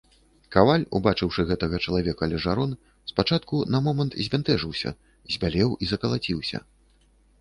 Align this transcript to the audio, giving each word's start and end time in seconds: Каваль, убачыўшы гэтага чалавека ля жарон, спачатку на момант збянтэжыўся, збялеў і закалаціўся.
Каваль, 0.53 0.85
убачыўшы 0.99 1.41
гэтага 1.49 1.79
чалавека 1.87 2.29
ля 2.31 2.39
жарон, 2.45 2.73
спачатку 3.11 3.61
на 3.75 3.83
момант 3.89 4.17
збянтэжыўся, 4.25 4.95
збялеў 5.35 5.69
і 5.77 5.91
закалаціўся. 5.93 6.57